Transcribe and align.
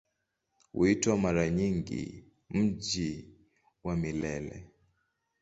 Huitwa 0.73 1.17
mara 1.17 1.49
nyingi 1.49 2.23
"Mji 2.49 3.33
wa 3.83 3.95
Milele". 3.97 4.69